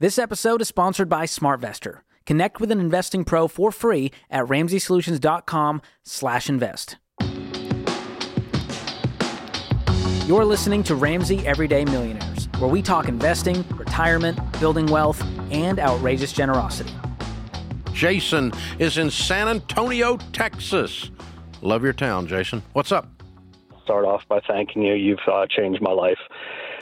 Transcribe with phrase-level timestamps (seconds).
[0.00, 1.98] This episode is sponsored by SmartVestor.
[2.24, 6.96] Connect with an investing pro for free at ramseysolutions.com/invest.
[10.26, 16.32] You're listening to Ramsey Everyday Millionaires, where we talk investing, retirement, building wealth, and outrageous
[16.32, 16.94] generosity.
[17.92, 21.10] Jason is in San Antonio, Texas.
[21.60, 22.62] Love your town, Jason.
[22.72, 23.06] What's up?
[23.84, 24.94] Start off by thanking you.
[24.94, 26.16] You've uh, changed my life.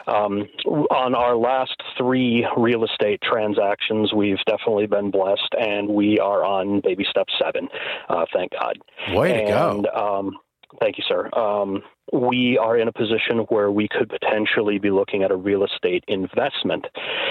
[0.07, 6.43] Um, on our last three real estate transactions, we've definitely been blessed, and we are
[6.43, 7.67] on baby step seven.
[8.07, 8.77] Uh, thank God.
[9.13, 9.83] Way to go.
[9.93, 10.37] Um,
[10.79, 11.29] thank you, sir.
[11.33, 15.63] Um, we are in a position where we could potentially be looking at a real
[15.63, 16.85] estate investment.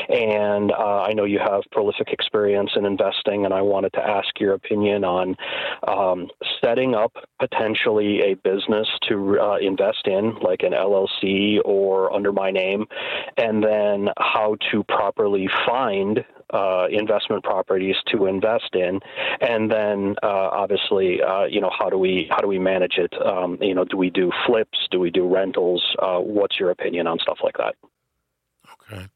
[0.09, 4.28] And uh, I know you have prolific experience in investing, and I wanted to ask
[4.41, 5.37] your opinion on
[5.87, 6.28] um,
[6.62, 12.51] setting up potentially a business to uh, invest in, like an LLC or under my
[12.51, 12.87] name,
[13.37, 19.01] and then how to properly find uh, investment properties to invest in,
[19.40, 23.13] and then uh, obviously, uh, you know, how do we how do we manage it?
[23.24, 24.68] Um, you know, do we do flips?
[24.91, 25.85] Do we do rentals?
[25.99, 27.74] Uh, what's your opinion on stuff like that?
[28.83, 29.09] Okay.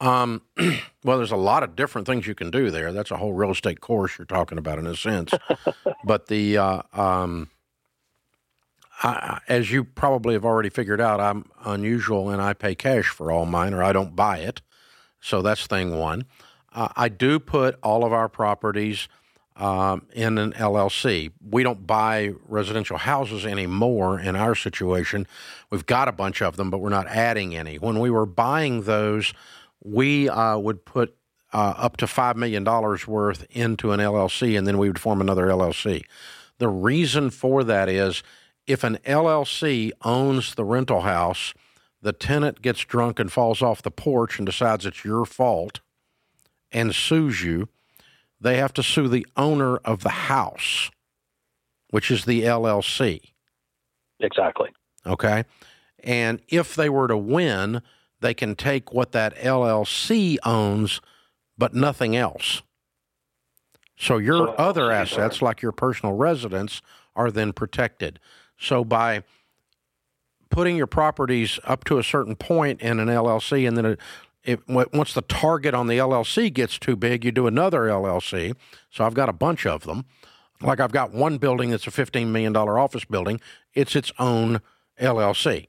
[0.00, 0.42] Um,
[1.04, 2.92] well, there's a lot of different things you can do there.
[2.92, 5.32] That's a whole real estate course you're talking about in a sense.
[6.04, 7.50] but the uh, um,
[9.02, 13.30] I, as you probably have already figured out, I'm unusual and I pay cash for
[13.30, 14.60] all mine, or I don't buy it.
[15.20, 16.24] So that's thing one.
[16.72, 19.08] Uh, I do put all of our properties
[19.58, 21.32] um, in an LLC.
[21.44, 25.26] We don't buy residential houses anymore in our situation.
[25.70, 27.76] We've got a bunch of them, but we're not adding any.
[27.76, 29.34] When we were buying those,
[29.82, 31.16] we uh, would put
[31.52, 35.46] uh, up to $5 million worth into an LLC, and then we would form another
[35.46, 36.04] LLC.
[36.58, 38.22] The reason for that is
[38.66, 41.52] if an LLC owns the rental house,
[42.00, 45.80] the tenant gets drunk and falls off the porch and decides it's your fault
[46.70, 47.68] and sues you,
[48.40, 50.90] they have to sue the owner of the house,
[51.90, 53.32] which is the LLC.
[54.20, 54.70] Exactly.
[55.06, 55.44] Okay.
[56.04, 57.82] And if they were to win,
[58.20, 61.00] they can take what that LLC owns,
[61.56, 62.62] but nothing else.
[63.96, 66.82] So your So other assets, like your personal residence,
[67.16, 68.20] are then protected.
[68.56, 69.24] So by
[70.50, 74.00] putting your properties up to a certain point in an LLC, and then it,
[74.44, 78.54] it, once the target on the LLC gets too big, you do another LLC.
[78.90, 80.04] So I've got a bunch of them.
[80.60, 83.40] Like I've got one building that's a $15 million office building,
[83.74, 84.60] it's its own
[85.00, 85.68] LLC.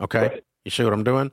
[0.00, 0.20] Okay?
[0.20, 0.44] Right.
[0.64, 1.30] You see what I'm doing?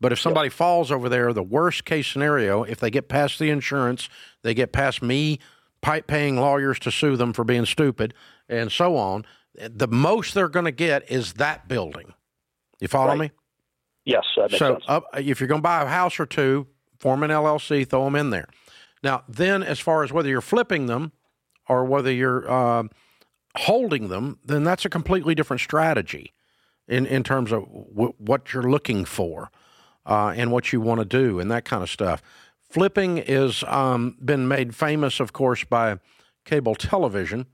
[0.00, 3.48] But if somebody falls over there, the worst case scenario, if they get past the
[3.48, 4.10] insurance,
[4.42, 5.38] they get past me
[5.80, 8.12] pipe paying lawyers to sue them for being stupid,
[8.48, 9.24] and so on,
[9.58, 12.12] eh, the most they're going to get is that building.
[12.80, 13.18] You follow Right.
[13.18, 13.30] me?
[14.06, 14.24] Yes,
[14.58, 14.78] So
[15.14, 16.68] if you're going to buy a house or two,
[16.98, 18.48] form an LLC, throw them in there.
[19.02, 21.12] Now, then, as far as whether you're flipping them
[21.68, 22.84] or whether you're uh,
[23.56, 26.32] holding them, then that's a completely different strategy
[26.88, 29.50] in, in terms of w- what you're looking for
[30.06, 32.22] uh, and what you want to do and that kind of stuff.
[32.70, 35.98] Flipping is um, been made famous, of course, by
[36.44, 37.46] cable television.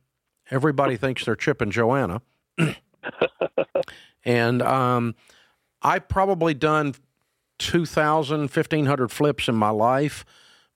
[0.50, 2.22] Everybody thinks they're Chip and Joanna.
[4.24, 5.14] and um,
[5.82, 6.94] I've probably done
[7.59, 10.25] 2,000, 1,500 flips in my life,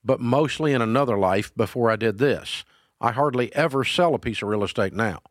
[0.03, 2.63] but mostly in another life before I did this.
[2.99, 5.21] I hardly ever sell a piece of real estate now.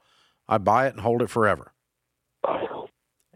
[0.48, 1.72] I buy it and hold it forever.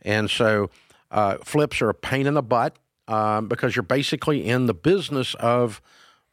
[0.03, 0.71] And so
[1.11, 2.77] uh, flips are a pain in the butt
[3.09, 5.83] um, because you're basically in the business of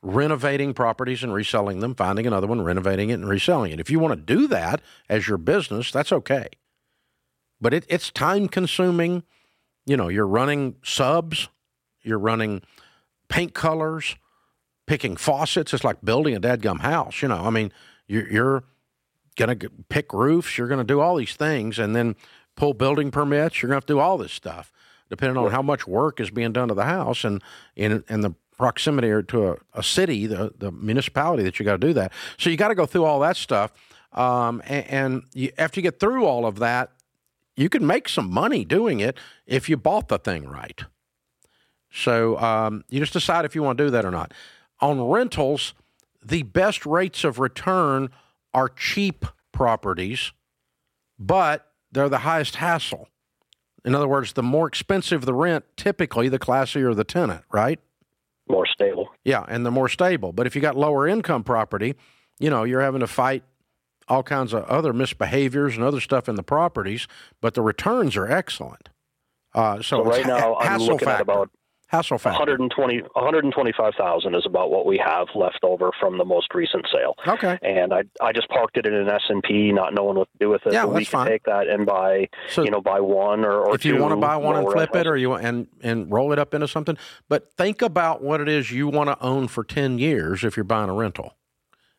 [0.01, 3.79] renovating properties and reselling them, finding another one, renovating it, and reselling it.
[3.79, 6.49] If you want to do that as your business, that's okay.
[7.59, 9.23] But it, it's time consuming.
[9.87, 11.47] You know, you're running subs,
[12.03, 12.61] you're running
[13.29, 14.15] paint colors,
[14.85, 15.73] picking faucets.
[15.73, 17.21] It's like building a dadgum house.
[17.21, 17.71] You know, I mean,
[18.05, 18.63] you're, you're
[19.37, 22.15] going to pick roofs, you're going to do all these things, and then
[22.55, 23.61] pull building permits.
[23.61, 24.73] You're going to have to do all this stuff,
[25.09, 27.41] depending on how much work is being done to the house and
[27.75, 31.79] in and the proximity or to a, a city, the, the municipality that you got
[31.79, 32.11] to do that.
[32.37, 33.71] So you got to go through all that stuff.
[34.13, 36.91] Um, and and you, after you get through all of that,
[37.57, 40.83] you can make some money doing it if you bought the thing right.
[41.91, 44.33] So um, you just decide if you want to do that or not.
[44.79, 45.73] On rentals,
[46.23, 48.09] the best rates of return
[48.53, 50.31] are cheap properties,
[51.17, 53.09] but they're the highest hassle.
[53.83, 57.79] In other words, the more expensive the rent, typically the classier the tenant, right?
[58.49, 59.07] More stable.
[59.23, 60.31] Yeah, and the more stable.
[60.31, 61.95] But if you got lower income property,
[62.39, 63.43] you know, you're having to fight
[64.07, 67.07] all kinds of other misbehaviors and other stuff in the properties,
[67.41, 68.89] but the returns are excellent.
[69.53, 71.11] Uh, so So right ha- now, I'm looking factor.
[71.11, 71.49] at about
[71.89, 72.39] Hassle factor.
[72.39, 77.15] 120, 125,000 is about what we have left over from the most recent sale.
[77.25, 77.57] Okay.
[77.61, 80.37] And I I just parked it in an S and P, not knowing what to
[80.37, 80.73] do with it.
[80.73, 81.27] Yeah, but we that's can fine.
[81.27, 84.17] take that and buy So- you know buy one or, or if you want to
[84.17, 86.97] buy one and flip it or you and and roll it up into something
[87.29, 90.63] but think about what it is you want to own for 10 years if you're
[90.65, 91.35] buying a rental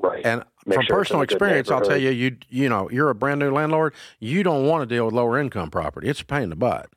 [0.00, 0.24] right.
[0.24, 3.40] and Make from sure personal experience i'll tell you you you know you're a brand
[3.40, 6.50] new landlord you don't want to deal with lower income property it's a pain in
[6.50, 6.90] the butt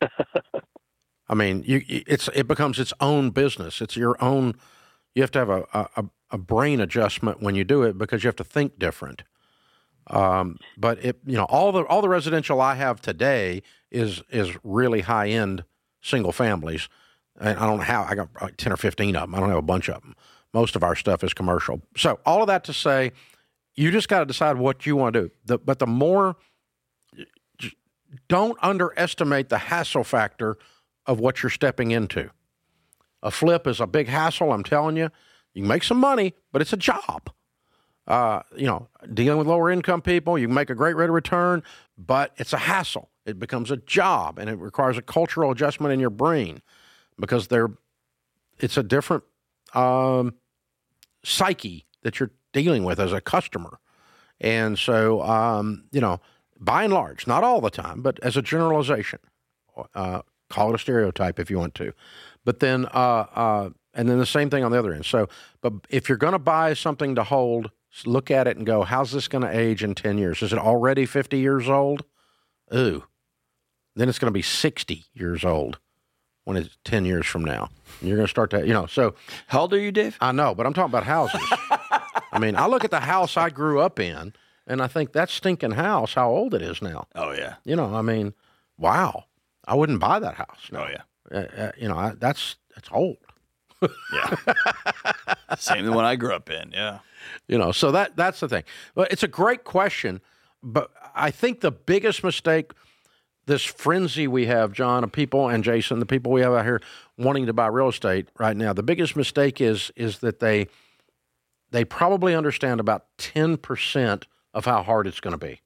[1.28, 4.54] i mean you it's it becomes its own business it's your own
[5.14, 8.28] you have to have a, a, a brain adjustment when you do it because you
[8.28, 9.22] have to think different
[10.08, 14.56] um, but it, you know, all the all the residential I have today is is
[14.62, 15.64] really high end
[16.00, 16.88] single families,
[17.40, 19.34] and I don't know how I got like ten or fifteen of them.
[19.34, 20.14] I don't have a bunch of them.
[20.56, 21.82] Most of our stuff is commercial.
[21.96, 23.12] So all of that to say,
[23.74, 25.30] you just got to decide what you want to do.
[25.44, 26.36] The, but the more,
[28.28, 30.56] don't underestimate the hassle factor
[31.04, 32.30] of what you're stepping into.
[33.22, 34.52] A flip is a big hassle.
[34.52, 35.10] I'm telling you,
[35.52, 37.30] you can make some money, but it's a job
[38.06, 41.14] uh, you know, dealing with lower income people, you can make a great rate of
[41.14, 41.62] return,
[41.98, 43.10] but it's a hassle.
[43.24, 46.62] It becomes a job and it requires a cultural adjustment in your brain
[47.18, 47.70] because they're
[48.58, 49.24] it's a different
[49.74, 50.34] um,
[51.26, 53.78] psyche that you're dealing with as a customer.
[54.40, 56.20] And so, um, you know,
[56.58, 59.18] by and large, not all the time, but as a generalization,
[59.94, 61.92] uh, call it a stereotype if you want to.
[62.44, 65.04] But then, uh, uh, and then the same thing on the other end.
[65.04, 65.28] So,
[65.62, 67.70] but if you're going to buy something to hold,
[68.04, 70.42] look at it and go, how's this going to age in 10 years?
[70.42, 72.04] Is it already 50 years old?
[72.74, 73.04] Ooh.
[73.96, 75.78] Then it's going to be 60 years old
[76.46, 77.68] when it's 10 years from now.
[78.00, 79.14] And you're going to start to, you know, so
[79.48, 80.16] How old are you, Dave?
[80.20, 81.42] I know, but I'm talking about houses.
[82.32, 84.32] I mean, I look at the house I grew up in
[84.66, 87.08] and I think that stinking house, how old it is now.
[87.16, 87.56] Oh yeah.
[87.64, 88.32] You know, I mean,
[88.78, 89.24] wow.
[89.66, 90.70] I wouldn't buy that house.
[90.72, 91.02] Oh yeah.
[91.30, 93.16] Uh, uh, you know, I, that's that's old.
[93.82, 94.34] Yeah.
[95.58, 96.70] Same the one I grew up in.
[96.72, 97.00] Yeah.
[97.48, 98.62] You know, so that that's the thing.
[98.94, 100.20] But it's a great question,
[100.62, 102.72] but I think the biggest mistake,
[103.46, 106.80] this frenzy we have, John, of people and Jason, the people we have out here
[107.16, 110.66] wanting to buy real estate right now, the biggest mistake is is that they
[111.70, 115.60] they probably understand about ten percent of how hard it's going to be.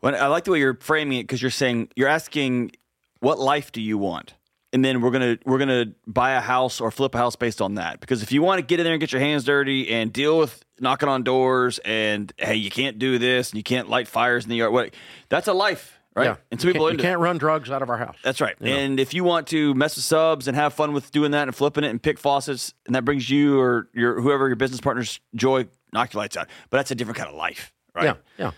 [0.00, 2.72] When I like the way you're framing it because you're saying you're asking
[3.20, 4.34] what life do you want,
[4.72, 7.74] and then we're gonna we're gonna buy a house or flip a house based on
[7.74, 8.00] that.
[8.00, 10.38] Because if you want to get in there and get your hands dirty and deal
[10.38, 14.44] with knocking on doors and hey you can't do this and you can't light fires
[14.44, 14.94] in the yard, what
[15.28, 16.24] that's a life, right?
[16.26, 18.16] Yeah, And some you people can't, into can't run drugs out of our house.
[18.22, 18.56] That's right.
[18.60, 21.54] And if you want to mess with subs and have fun with doing that and
[21.56, 25.20] flipping it and pick faucets, and that brings you or your whoever your business partners
[25.34, 26.48] joy, knock your lights out.
[26.70, 28.04] But that's a different kind of life, right?
[28.04, 28.50] Yeah, yeah.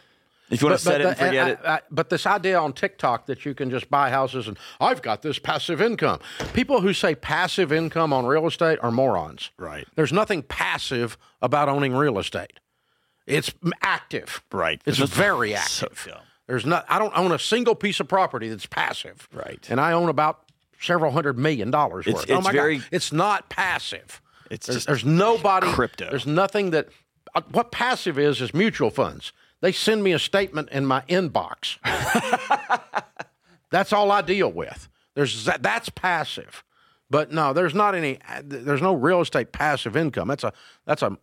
[0.50, 2.72] If you want to set it and forget I- it, I- but this idea on
[2.72, 6.18] TikTok that you can just buy houses and I've got this passive income.
[6.54, 9.52] People who say passive income on real estate are morons.
[9.58, 9.86] Right.
[9.94, 12.58] There's nothing passive about owning real estate.
[13.28, 14.42] It's active.
[14.50, 14.82] Right.
[14.86, 16.08] It's no- very so active.
[16.10, 16.22] dumb.
[16.50, 16.84] There's not.
[16.88, 19.28] I don't own a single piece of property that's passive.
[19.32, 19.64] Right.
[19.70, 20.42] And I own about
[20.80, 22.30] several hundred million dollars It's- worth.
[22.30, 22.88] oh it's my very- God.
[22.90, 24.20] It's not passive.
[24.50, 26.10] It's there's, just there's nobody crypto.
[26.10, 26.88] There's nothing that.
[27.36, 29.32] uh, What passive is is mutual funds.
[29.60, 31.76] They send me a statement in my inbox.
[33.70, 34.88] that's all I deal with.
[35.14, 36.64] There's that, that's passive,
[37.10, 38.18] but no, there's not any.
[38.42, 40.28] There's no real estate passive income.
[40.28, 40.52] That's a
[40.84, 41.16] that's a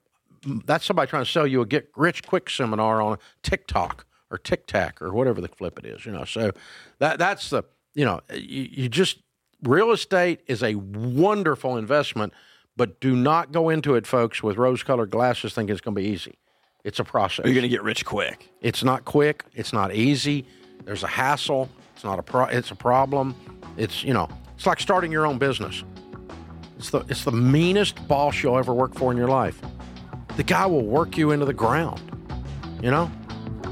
[0.66, 5.02] that's somebody trying to sell you a get rich quick seminar on TikTok or TikTok
[5.02, 6.06] or whatever the flip it is.
[6.06, 6.52] You know, so
[7.00, 9.20] that that's the you know you, you just
[9.64, 12.34] real estate is a wonderful investment,
[12.76, 16.02] but do not go into it, folks, with rose colored glasses thinking it's going to
[16.02, 16.38] be easy.
[16.84, 17.46] It's a process.
[17.46, 18.50] you're going to get rich quick.
[18.62, 19.44] It's not quick.
[19.54, 20.46] It's not easy.
[20.86, 21.70] There's a hassle.
[21.94, 22.46] It's not a pro.
[22.46, 23.36] It's a problem.
[23.76, 24.30] It's you know.
[24.56, 25.84] It's like starting your own business.
[26.78, 29.60] It's the it's the meanest boss you'll ever work for in your life.
[30.36, 32.02] The guy will work you into the ground.
[32.82, 33.12] You know.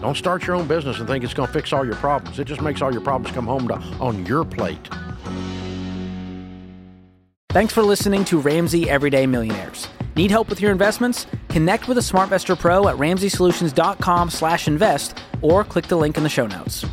[0.06, 2.38] Don't start your own business and think it's going to fix all your problems.
[2.38, 4.88] It just makes all your problems come home to on your plate.
[7.50, 9.88] Thanks for listening to Ramsey Everyday Millionaires.
[10.16, 11.26] Need help with your investments?
[11.50, 16.86] Connect with a SmartVestor Pro at ramseysolutions.com/invest or click the link in the show notes.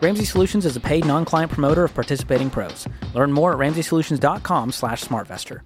[0.00, 2.88] Ramsey Solutions is a paid non-client promoter of participating pros.
[3.12, 5.60] Learn more at ramseysolutions.com/smartvestor.